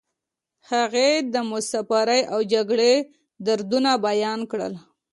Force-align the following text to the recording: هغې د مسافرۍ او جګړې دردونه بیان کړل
هغې 0.71 1.09
د 1.33 1.35
مسافرۍ 1.51 2.21
او 2.33 2.39
جګړې 2.53 2.93
دردونه 3.45 3.91
بیان 4.07 4.39
کړل 4.51 4.73